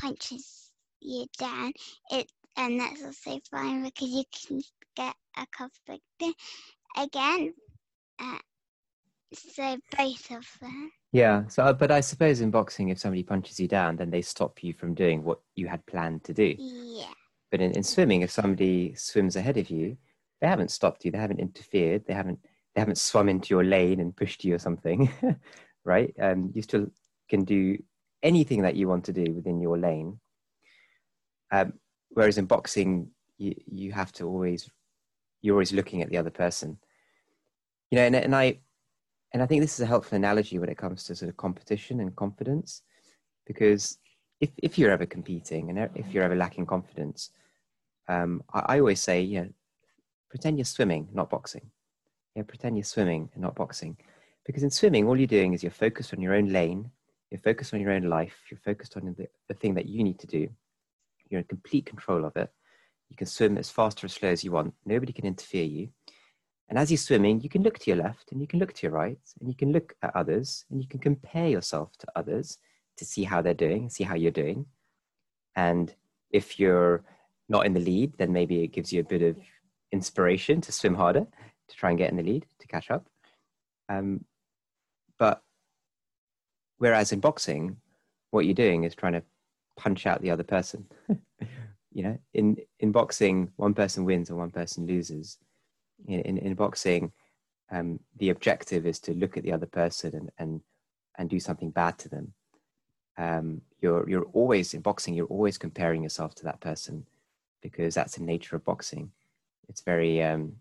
punches 0.00 0.70
you 1.00 1.26
down, 1.38 1.72
it 2.10 2.30
and 2.56 2.80
that's 2.80 3.02
also 3.02 3.40
fine 3.50 3.84
because 3.84 4.08
you 4.08 4.24
can 4.48 4.60
get 4.96 5.14
a 5.36 5.46
couple 5.56 5.98
again. 6.96 7.54
Uh, 8.18 8.38
so 9.32 9.78
both 9.96 10.30
of 10.30 10.46
them. 10.60 10.92
Yeah. 11.12 11.46
So, 11.48 11.72
but 11.72 11.90
I 11.90 12.00
suppose 12.00 12.40
in 12.40 12.50
boxing, 12.50 12.88
if 12.88 12.98
somebody 12.98 13.22
punches 13.22 13.58
you 13.58 13.68
down, 13.68 13.96
then 13.96 14.10
they 14.10 14.22
stop 14.22 14.62
you 14.62 14.72
from 14.72 14.94
doing 14.94 15.24
what 15.24 15.40
you 15.54 15.68
had 15.68 15.84
planned 15.86 16.24
to 16.24 16.34
do. 16.34 16.54
Yeah. 16.58 17.12
But 17.50 17.60
in, 17.60 17.72
in 17.72 17.82
swimming, 17.82 18.22
if 18.22 18.30
somebody 18.30 18.94
swims 18.94 19.36
ahead 19.36 19.56
of 19.56 19.70
you, 19.70 19.96
they 20.40 20.46
haven't 20.46 20.70
stopped 20.70 21.04
you. 21.04 21.10
They 21.10 21.18
haven't 21.18 21.40
interfered. 21.40 22.06
They 22.06 22.14
haven't 22.14 22.40
they 22.74 22.80
haven't 22.80 22.98
swum 22.98 23.28
into 23.28 23.54
your 23.54 23.64
lane 23.64 24.00
and 24.00 24.16
pushed 24.16 24.44
you 24.44 24.54
or 24.54 24.58
something, 24.58 25.10
right? 25.84 26.12
Um, 26.20 26.52
you 26.54 26.62
still 26.62 26.86
can 27.28 27.44
do 27.44 27.78
anything 28.22 28.62
that 28.62 28.76
you 28.76 28.88
want 28.88 29.04
to 29.06 29.12
do 29.12 29.32
within 29.32 29.60
your 29.60 29.78
lane. 29.78 30.20
Um, 31.50 31.74
whereas 32.10 32.38
in 32.38 32.46
boxing, 32.46 33.08
you 33.38 33.54
you 33.66 33.92
have 33.92 34.12
to 34.12 34.26
always 34.26 34.70
you're 35.40 35.54
always 35.54 35.72
looking 35.72 36.02
at 36.02 36.10
the 36.10 36.18
other 36.18 36.30
person. 36.30 36.78
You 37.90 37.96
know, 37.96 38.04
and, 38.04 38.16
and 38.16 38.34
I 38.34 38.60
and 39.32 39.42
I 39.42 39.46
think 39.46 39.62
this 39.62 39.74
is 39.74 39.80
a 39.80 39.86
helpful 39.86 40.16
analogy 40.16 40.58
when 40.58 40.68
it 40.68 40.78
comes 40.78 41.04
to 41.04 41.16
sort 41.16 41.28
of 41.28 41.36
competition 41.36 42.00
and 42.00 42.14
confidence, 42.14 42.82
because 43.46 43.98
if 44.40 44.50
if 44.62 44.78
you're 44.78 44.90
ever 44.90 45.06
competing 45.06 45.70
and 45.70 45.90
if 45.94 46.12
you're 46.12 46.24
ever 46.24 46.36
lacking 46.36 46.66
confidence, 46.66 47.30
um, 48.08 48.42
I, 48.52 48.74
I, 48.74 48.78
always 48.78 49.00
say, 49.00 49.20
you 49.20 49.40
know, 49.40 49.48
pretend 50.28 50.58
you're 50.58 50.64
swimming, 50.64 51.08
not 51.12 51.30
boxing. 51.30 51.70
Yeah, 52.34 52.42
pretend 52.42 52.76
you're 52.76 52.84
swimming 52.84 53.30
and 53.34 53.42
not 53.42 53.54
boxing. 53.54 53.96
Because 54.44 54.62
in 54.62 54.70
swimming, 54.70 55.06
all 55.06 55.16
you're 55.16 55.26
doing 55.26 55.52
is 55.52 55.62
you're 55.62 55.70
focused 55.70 56.12
on 56.12 56.20
your 56.20 56.34
own 56.34 56.48
lane, 56.48 56.90
you're 57.30 57.40
focused 57.40 57.72
on 57.72 57.80
your 57.80 57.92
own 57.92 58.04
life, 58.04 58.36
you're 58.50 58.58
focused 58.58 58.96
on 58.96 59.14
the, 59.16 59.28
the 59.48 59.54
thing 59.54 59.74
that 59.74 59.86
you 59.86 60.02
need 60.02 60.18
to 60.18 60.26
do. 60.26 60.48
You're 61.28 61.40
in 61.40 61.46
complete 61.46 61.86
control 61.86 62.24
of 62.24 62.36
it. 62.36 62.50
You 63.08 63.16
can 63.16 63.26
swim 63.26 63.56
as 63.58 63.70
fast 63.70 64.02
or 64.02 64.06
as 64.06 64.14
slow 64.14 64.30
as 64.30 64.42
you 64.42 64.52
want. 64.52 64.74
Nobody 64.84 65.12
can 65.12 65.26
interfere 65.26 65.64
you. 65.64 65.88
And 66.68 66.78
as 66.78 66.90
you're 66.90 66.98
swimming, 66.98 67.40
you 67.40 67.48
can 67.48 67.62
look 67.62 67.78
to 67.78 67.90
your 67.90 68.02
left 68.02 68.32
and 68.32 68.40
you 68.40 68.46
can 68.46 68.58
look 68.58 68.72
to 68.72 68.86
your 68.86 68.92
right 68.92 69.18
and 69.40 69.48
you 69.48 69.54
can 69.54 69.72
look 69.72 69.94
at 70.02 70.16
others 70.16 70.64
and 70.70 70.80
you 70.80 70.88
can 70.88 71.00
compare 71.00 71.48
yourself 71.48 71.96
to 71.98 72.06
others 72.16 72.58
to 72.96 73.04
see 73.04 73.24
how 73.24 73.42
they're 73.42 73.54
doing, 73.54 73.90
see 73.90 74.04
how 74.04 74.14
you're 74.14 74.30
doing. 74.30 74.66
And 75.54 75.94
if 76.30 76.58
you're 76.58 77.04
not 77.48 77.66
in 77.66 77.74
the 77.74 77.80
lead, 77.80 78.14
then 78.16 78.32
maybe 78.32 78.62
it 78.62 78.68
gives 78.68 78.92
you 78.92 79.00
a 79.00 79.04
bit 79.04 79.22
of 79.22 79.36
inspiration 79.92 80.60
to 80.62 80.72
swim 80.72 80.94
harder, 80.94 81.26
to 81.68 81.76
try 81.76 81.90
and 81.90 81.98
get 81.98 82.10
in 82.10 82.16
the 82.16 82.22
lead, 82.22 82.46
to 82.58 82.66
catch 82.66 82.90
up. 82.90 83.06
Um, 83.88 84.24
but 85.22 85.40
whereas 86.78 87.12
in 87.12 87.20
boxing, 87.20 87.76
what 88.32 88.44
you're 88.44 88.54
doing 88.54 88.82
is 88.82 88.92
trying 88.92 89.12
to 89.12 89.22
punch 89.76 90.04
out 90.04 90.20
the 90.20 90.32
other 90.32 90.42
person. 90.42 90.84
you 91.92 92.02
know, 92.02 92.18
in 92.34 92.56
in 92.80 92.90
boxing, 92.90 93.52
one 93.54 93.72
person 93.72 94.04
wins 94.04 94.30
and 94.30 94.38
one 94.38 94.50
person 94.50 94.84
loses. 94.84 95.38
In 96.08 96.18
in, 96.22 96.38
in 96.38 96.54
boxing, 96.54 97.12
um, 97.70 98.00
the 98.16 98.30
objective 98.30 98.84
is 98.84 98.98
to 98.98 99.14
look 99.14 99.36
at 99.36 99.44
the 99.44 99.52
other 99.52 99.70
person 99.80 100.12
and 100.16 100.30
and 100.38 100.60
and 101.16 101.30
do 101.30 101.38
something 101.38 101.70
bad 101.70 101.98
to 101.98 102.08
them. 102.08 102.34
Um, 103.16 103.62
you're 103.80 104.08
you're 104.10 104.28
always 104.32 104.74
in 104.74 104.80
boxing. 104.80 105.14
You're 105.14 105.36
always 105.36 105.56
comparing 105.56 106.02
yourself 106.02 106.34
to 106.34 106.44
that 106.46 106.60
person 106.60 107.06
because 107.62 107.94
that's 107.94 108.16
the 108.16 108.24
nature 108.24 108.56
of 108.56 108.64
boxing. 108.64 109.12
It's 109.68 109.82
very, 109.82 110.20
um, 110.20 110.56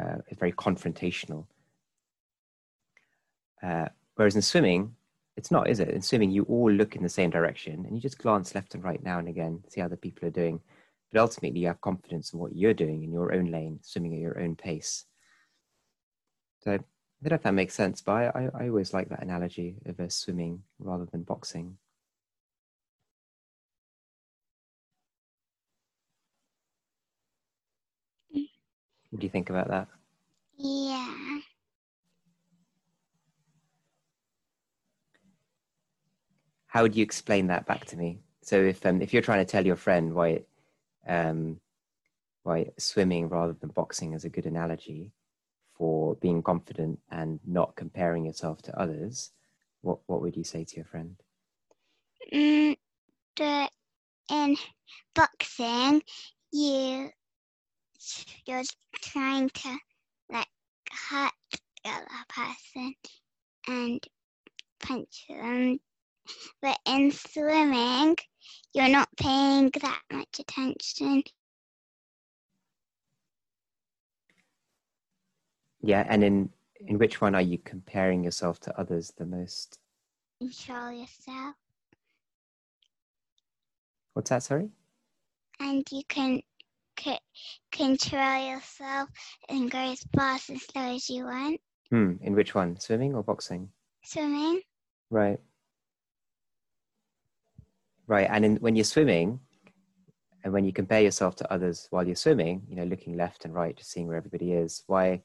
uh, 0.00 0.18
it's 0.28 0.38
very 0.38 0.52
confrontational. 0.52 1.46
Uh, 3.62 3.88
whereas 4.14 4.36
in 4.36 4.42
swimming, 4.42 4.94
it's 5.36 5.50
not, 5.50 5.68
is 5.68 5.80
it? 5.80 5.88
In 5.90 6.02
swimming, 6.02 6.30
you 6.30 6.44
all 6.44 6.70
look 6.70 6.96
in 6.96 7.02
the 7.02 7.08
same 7.08 7.30
direction 7.30 7.84
and 7.86 7.94
you 7.94 8.00
just 8.00 8.18
glance 8.18 8.54
left 8.54 8.74
and 8.74 8.82
right 8.82 9.02
now 9.02 9.18
and 9.18 9.28
again, 9.28 9.62
see 9.68 9.80
how 9.80 9.88
the 9.88 9.96
people 9.96 10.26
are 10.26 10.32
doing. 10.32 10.60
But 11.12 11.20
ultimately, 11.20 11.60
you 11.60 11.68
have 11.68 11.80
confidence 11.80 12.32
in 12.32 12.38
what 12.38 12.56
you're 12.56 12.74
doing 12.74 13.02
in 13.02 13.12
your 13.12 13.32
own 13.32 13.50
lane, 13.50 13.78
swimming 13.82 14.14
at 14.14 14.20
your 14.20 14.38
own 14.38 14.56
pace. 14.56 15.04
So 16.60 16.72
I 16.72 16.76
don't 16.76 17.30
know 17.30 17.34
if 17.36 17.42
that 17.42 17.54
makes 17.54 17.74
sense, 17.74 18.00
but 18.02 18.34
I, 18.34 18.50
I 18.54 18.68
always 18.68 18.92
like 18.92 19.08
that 19.08 19.22
analogy 19.22 19.76
of 19.86 20.00
a 20.00 20.10
swimming 20.10 20.62
rather 20.78 21.06
than 21.06 21.22
boxing. 21.22 21.78
What 29.10 29.20
do 29.20 29.24
you 29.24 29.30
think 29.30 29.50
about 29.50 29.68
that? 29.68 29.88
Yeah. 30.58 31.37
How 36.68 36.82
would 36.82 36.94
you 36.94 37.02
explain 37.02 37.48
that 37.48 37.66
back 37.66 37.86
to 37.86 37.96
me? 37.96 38.20
So 38.42 38.62
if 38.62 38.84
um, 38.86 39.02
if 39.02 39.12
you're 39.12 39.22
trying 39.22 39.44
to 39.44 39.50
tell 39.50 39.66
your 39.66 39.76
friend 39.76 40.14
why 40.14 40.44
um, 41.06 41.60
why 42.44 42.70
swimming 42.78 43.28
rather 43.28 43.54
than 43.54 43.70
boxing 43.70 44.12
is 44.12 44.24
a 44.24 44.30
good 44.30 44.46
analogy 44.46 45.12
for 45.74 46.14
being 46.16 46.42
confident 46.42 47.00
and 47.10 47.40
not 47.46 47.76
comparing 47.76 48.24
yourself 48.24 48.62
to 48.62 48.80
others, 48.80 49.32
what 49.80 49.98
what 50.06 50.20
would 50.20 50.36
you 50.36 50.44
say 50.44 50.64
to 50.64 50.76
your 50.76 50.84
friend? 50.84 51.16
Mm, 52.32 52.76
the, 53.36 53.68
in 54.30 54.56
boxing, 55.14 56.02
you 56.52 57.10
you're 58.46 58.62
trying 59.00 59.48
to 59.48 59.76
like 60.30 60.46
hurt 60.90 61.32
the 61.84 61.90
other 61.90 62.06
person 62.28 62.94
and 63.66 64.06
punch 64.80 65.26
them. 65.28 65.80
But 66.62 66.78
in 66.86 67.10
swimming, 67.10 68.16
you're 68.74 68.88
not 68.88 69.08
paying 69.16 69.70
that 69.80 70.00
much 70.12 70.38
attention. 70.38 71.22
Yeah, 75.80 76.04
and 76.08 76.24
in 76.24 76.50
in 76.80 76.98
which 76.98 77.20
one 77.20 77.34
are 77.34 77.42
you 77.42 77.58
comparing 77.58 78.22
yourself 78.22 78.60
to 78.60 78.78
others 78.78 79.12
the 79.16 79.26
most? 79.26 79.78
Control 80.40 80.92
yourself. 80.92 81.56
What's 84.14 84.30
that? 84.30 84.42
Sorry. 84.42 84.70
And 85.60 85.84
you 85.90 86.02
can 86.08 86.40
c- 86.98 87.18
control 87.72 88.48
yourself 88.54 89.08
and 89.48 89.70
go 89.70 89.78
as 89.78 90.04
fast 90.14 90.50
and 90.50 90.60
slow 90.60 90.94
as 90.94 91.08
you 91.08 91.24
want. 91.24 91.60
Hmm. 91.90 92.12
In 92.20 92.34
which 92.34 92.54
one? 92.54 92.78
Swimming 92.78 93.14
or 93.14 93.22
boxing? 93.22 93.70
Swimming. 94.04 94.60
Right. 95.10 95.40
Right. 98.08 98.26
And 98.28 98.44
in, 98.44 98.56
when 98.56 98.74
you're 98.74 98.84
swimming, 98.84 99.38
and 100.42 100.52
when 100.52 100.64
you 100.64 100.72
compare 100.72 101.02
yourself 101.02 101.36
to 101.36 101.52
others 101.52 101.86
while 101.90 102.06
you're 102.06 102.16
swimming, 102.16 102.62
you 102.68 102.74
know, 102.74 102.84
looking 102.84 103.16
left 103.16 103.44
and 103.44 103.54
right, 103.54 103.76
just 103.76 103.90
seeing 103.90 104.06
where 104.08 104.16
everybody 104.16 104.52
is, 104.52 104.82
why? 104.86 105.22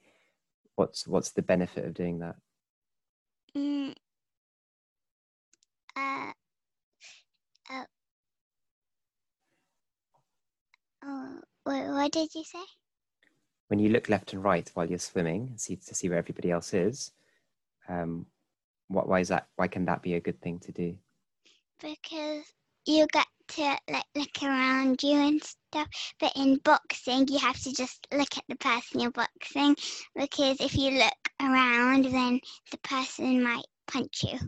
What's 0.75 1.07
what's 1.07 1.31
the 1.31 1.41
benefit 1.41 1.85
of 1.85 1.93
doing 1.93 2.19
that? 2.19 2.35
Mm. 3.55 3.93
Uh, 5.95 6.31
uh, 7.71 7.83
oh, 11.05 11.39
what, 11.63 11.85
what 11.87 12.11
did 12.11 12.35
you 12.35 12.43
say? 12.43 12.59
When 13.67 13.79
you 13.79 13.89
look 13.89 14.09
left 14.09 14.33
and 14.33 14.43
right 14.43 14.69
while 14.73 14.89
you're 14.89 14.99
swimming, 14.99 15.47
and 15.51 15.61
see 15.61 15.77
to 15.77 15.95
see 15.95 16.09
where 16.09 16.17
everybody 16.17 16.51
else 16.51 16.73
is, 16.73 17.11
um, 17.87 18.25
what 18.87 19.07
why 19.07 19.21
is 19.21 19.29
that? 19.29 19.47
Why 19.55 19.69
can 19.69 19.85
that 19.85 20.01
be 20.01 20.15
a 20.15 20.19
good 20.19 20.41
thing 20.41 20.59
to 20.59 20.71
do? 20.73 20.97
Because 21.79 22.43
you 22.85 23.07
get 23.11 23.27
to 23.49 23.77
like 23.89 24.05
look 24.15 24.43
around 24.43 25.01
you 25.03 25.13
and 25.13 25.41
stuff. 25.43 25.87
But 26.19 26.33
in 26.35 26.57
boxing, 26.63 27.27
you 27.27 27.39
have 27.39 27.59
to 27.61 27.73
just 27.73 28.07
look 28.11 28.37
at 28.37 28.43
the 28.49 28.55
person 28.55 28.99
you're 28.99 29.11
boxing 29.11 29.75
because 30.15 30.59
if 30.59 30.75
you 30.75 30.91
look 30.91 31.29
around, 31.41 32.05
then 32.05 32.39
the 32.71 32.77
person 32.83 33.43
might 33.43 33.65
punch 33.87 34.23
you 34.23 34.39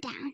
down. 0.00 0.32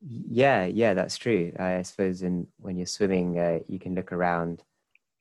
Yeah, 0.00 0.66
yeah, 0.66 0.94
that's 0.94 1.16
true. 1.16 1.52
I 1.58 1.82
suppose 1.82 2.22
in 2.22 2.46
when 2.58 2.76
you're 2.76 2.86
swimming, 2.86 3.38
uh, 3.38 3.60
you 3.66 3.78
can 3.78 3.94
look 3.94 4.12
around 4.12 4.62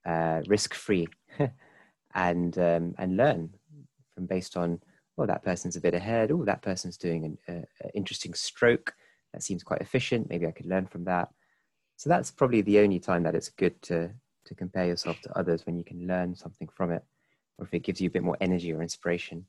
uh, 0.05 0.41
risk 0.47 0.73
free 0.73 1.07
and 2.13 2.57
um, 2.57 2.95
and 2.97 3.17
learn 3.17 3.49
from 4.13 4.25
based 4.25 4.57
on 4.57 4.79
well 5.17 5.27
that 5.27 5.43
person's 5.43 5.75
a 5.75 5.81
bit 5.81 5.93
ahead. 5.93 6.31
Oh, 6.31 6.45
that 6.45 6.61
person's 6.61 6.97
doing 6.97 7.37
an 7.47 7.63
uh, 7.83 7.87
interesting 7.95 8.33
stroke 8.33 8.93
that 9.35 9.43
seems 9.43 9.63
quite 9.63 9.81
efficient. 9.81 10.29
Maybe 10.29 10.47
I 10.47 10.51
could 10.51 10.65
learn 10.65 10.85
from 10.85 11.03
that. 11.05 11.27
So 11.97 12.09
that's 12.09 12.31
probably 12.31 12.61
the 12.61 12.79
only 12.79 12.99
time 12.99 13.23
that 13.23 13.35
it's 13.35 13.49
good 13.49 13.81
to 13.83 14.11
to 14.45 14.55
compare 14.55 14.85
yourself 14.85 15.19
to 15.21 15.37
others 15.37 15.65
when 15.65 15.75
you 15.75 15.83
can 15.83 16.07
learn 16.07 16.35
something 16.35 16.67
from 16.67 16.91
it, 16.91 17.03
or 17.57 17.65
if 17.65 17.73
it 17.73 17.79
gives 17.79 17.99
you 17.99 18.07
a 18.07 18.11
bit 18.11 18.23
more 18.23 18.37
energy 18.39 18.71
or 18.71 18.81
inspiration. 18.81 19.45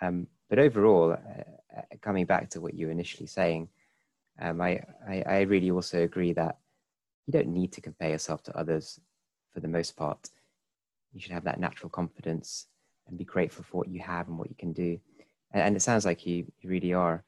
Um, 0.00 0.28
but 0.50 0.58
overall, 0.58 1.12
uh, 1.12 1.76
uh 1.76 1.82
coming 2.00 2.26
back 2.26 2.50
to 2.50 2.60
what 2.60 2.74
you 2.74 2.86
were 2.86 2.92
initially 2.92 3.26
saying, 3.26 3.68
um, 4.38 4.60
I, 4.60 4.82
I, 5.08 5.22
I 5.26 5.40
really 5.40 5.70
also 5.70 6.02
agree 6.02 6.34
that 6.34 6.58
you 7.26 7.32
don't 7.32 7.48
need 7.48 7.72
to 7.72 7.80
compare 7.80 8.10
yourself 8.10 8.42
to 8.44 8.56
others 8.56 9.00
for 9.52 9.60
the 9.60 9.68
most 9.68 9.96
part. 9.96 10.30
You 11.12 11.20
should 11.20 11.32
have 11.32 11.44
that 11.44 11.58
natural 11.58 11.88
confidence 11.88 12.66
and 13.06 13.18
be 13.18 13.24
grateful 13.24 13.64
for 13.64 13.78
what 13.78 13.88
you 13.88 14.00
have 14.00 14.28
and 14.28 14.38
what 14.38 14.50
you 14.50 14.56
can 14.56 14.72
do. 14.74 15.00
And, 15.52 15.62
and 15.62 15.76
it 15.76 15.80
sounds 15.80 16.04
like 16.04 16.26
you, 16.26 16.44
you 16.60 16.68
really 16.68 16.92
are, 16.92 17.24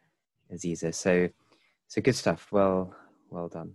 Aziza. 0.53 0.95
So, 0.95 1.29
so 1.89 2.01
good 2.01 2.17
stuff. 2.17 2.49
Well, 2.51 2.95
well 3.31 3.49
done. 3.49 3.75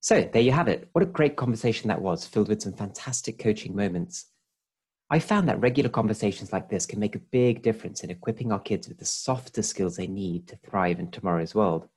So 0.00 0.28
there 0.30 0.42
you 0.42 0.52
have 0.52 0.68
it. 0.68 0.90
What 0.92 1.02
a 1.02 1.06
great 1.06 1.36
conversation 1.36 1.88
that 1.88 2.02
was, 2.02 2.26
filled 2.26 2.48
with 2.48 2.60
some 2.60 2.74
fantastic 2.74 3.38
coaching 3.38 3.74
moments. 3.74 4.26
I 5.08 5.18
found 5.18 5.48
that 5.48 5.60
regular 5.60 5.88
conversations 5.88 6.52
like 6.52 6.68
this 6.68 6.84
can 6.84 6.98
make 6.98 7.14
a 7.14 7.20
big 7.20 7.62
difference 7.62 8.04
in 8.04 8.10
equipping 8.10 8.52
our 8.52 8.60
kids 8.60 8.86
with 8.86 8.98
the 8.98 9.06
softer 9.06 9.62
skills 9.62 9.96
they 9.96 10.06
need 10.06 10.46
to 10.48 10.56
thrive 10.56 10.98
in 10.98 11.10
tomorrow's 11.10 11.54
world. 11.54 11.88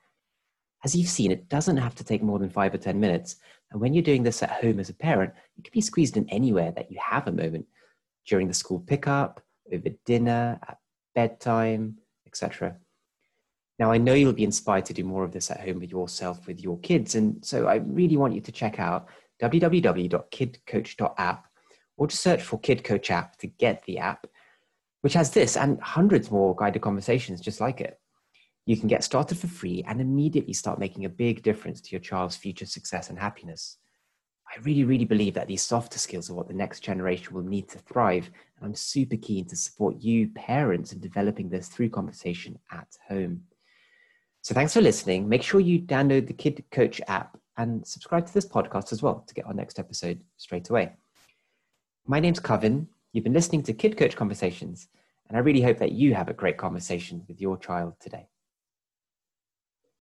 As 0.86 0.96
you've 0.96 1.10
seen, 1.10 1.32
it 1.32 1.50
doesn't 1.50 1.78
have 1.78 1.96
to 1.96 2.04
take 2.06 2.24
more 2.24 2.40
than 2.40 2.50
five 2.50 2.74
or 2.74 2.78
10 2.78 2.98
minutes. 2.98 3.38
And 3.72 3.82
when 3.82 3.94
you're 3.94 4.04
doing 4.04 4.24
this 4.24 4.42
at 4.42 4.52
home 4.52 4.80
as 4.80 4.90
a 4.90 4.94
parent, 4.94 5.34
it 5.58 5.66
can 5.66 5.72
be 5.74 5.82
squeezed 5.82 6.16
in 6.16 6.30
anywhere 6.30 6.72
that 6.72 6.90
you 6.90 6.98
have 7.02 7.28
a 7.28 7.32
moment 7.34 7.66
during 8.28 8.48
the 8.48 8.54
school 8.54 8.80
pickup, 8.80 9.42
over 9.74 9.90
dinner, 10.06 10.60
at 10.68 10.78
bedtime, 11.16 11.98
etc. 12.28 12.78
Now, 13.80 13.92
I 13.92 13.98
know 13.98 14.14
you'll 14.14 14.34
be 14.34 14.44
inspired 14.44 14.86
to 14.86 14.94
do 14.94 15.04
more 15.04 15.24
of 15.24 15.32
this 15.32 15.52
at 15.52 15.62
home 15.62 15.80
with 15.80 15.92
yourself, 15.92 16.48
with 16.48 16.62
your 16.62 16.80
kids. 16.80 17.16
And 17.16 17.44
so 17.46 17.68
I 17.68 17.76
really 17.76 18.18
want 18.18 18.34
you 18.34 18.42
to 18.42 18.52
check 18.52 18.80
out 18.80 19.08
www.kidcoach.app 19.42 21.46
or 21.98 22.08
just 22.08 22.24
search 22.24 22.42
for 22.42 22.60
Kid 22.60 22.84
Coach 22.84 23.12
app 23.12 23.38
to 23.38 23.48
get 23.48 23.84
the 23.86 24.00
app, 24.00 24.26
which 25.02 25.14
has 25.14 25.32
this 25.32 25.56
and 25.56 25.80
hundreds 25.82 26.32
more 26.32 26.56
guided 26.56 26.82
conversations 26.82 27.40
just 27.40 27.62
like 27.62 27.82
it. 27.82 28.00
You 28.66 28.78
can 28.78 28.88
get 28.88 29.04
started 29.04 29.38
for 29.38 29.48
free 29.48 29.84
and 29.88 30.02
immediately 30.02 30.54
start 30.54 30.80
making 30.80 31.06
a 31.06 31.10
big 31.10 31.44
difference 31.44 31.80
to 31.82 31.92
your 31.92 32.02
child's 32.02 32.36
future 32.36 32.66
success 32.66 33.10
and 33.10 33.18
happiness. 33.18 33.78
I 34.58 34.60
really, 34.62 34.86
really 34.86 35.06
believe 35.06 35.36
that 35.36 35.48
these 35.48 35.62
softer 35.62 36.00
skills 36.00 36.32
are 36.32 36.34
what 36.34 36.48
the 36.48 36.54
next 36.54 36.80
generation 36.80 37.36
will 37.36 37.44
need 37.44 37.70
to 37.70 37.78
thrive. 37.78 38.32
And 38.58 38.66
I'm 38.66 38.74
super 38.74 39.16
keen 39.16 39.46
to 39.46 39.56
support 39.56 39.98
you, 40.00 40.30
parents, 40.30 40.94
in 40.94 41.00
developing 41.00 41.48
this 41.48 41.68
through 41.68 41.90
conversation 41.90 42.58
at 42.72 42.88
home. 43.08 43.44
So 44.42 44.56
thanks 44.56 44.74
for 44.74 44.82
listening. 44.82 45.30
Make 45.30 45.44
sure 45.44 45.60
you 45.60 45.80
download 45.80 46.26
the 46.26 46.34
Kid 46.34 46.64
Coach 46.72 47.00
app 47.08 47.38
and 47.58 47.86
subscribe 47.86 48.26
to 48.26 48.34
this 48.34 48.48
podcast 48.48 48.92
as 48.92 49.04
well 49.04 49.24
to 49.28 49.34
get 49.36 49.46
our 49.46 49.54
next 49.54 49.78
episode 49.78 50.22
straight 50.38 50.70
away. 50.70 50.94
My 52.08 52.20
name's 52.20 52.40
Coven. 52.40 52.88
You've 53.14 53.26
been 53.26 53.34
listening 53.34 53.62
to 53.64 53.74
Kid 53.74 53.96
Coach 53.96 54.16
Conversations, 54.16 54.88
and 55.28 55.38
I 55.38 55.42
really 55.42 55.62
hope 55.62 55.78
that 55.78 55.92
you 55.92 56.16
have 56.16 56.30
a 56.30 56.34
great 56.34 56.58
conversation 56.58 57.24
with 57.28 57.40
your 57.40 57.58
child 57.58 57.94
today. 58.00 58.28